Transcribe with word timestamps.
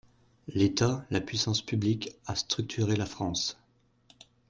L’État– 0.47 1.05
la 1.11 1.21
puissance 1.21 1.61
publique– 1.61 2.15
a 2.25 2.33
structuré 2.33 2.95
la 2.95 3.05
France. 3.05 3.59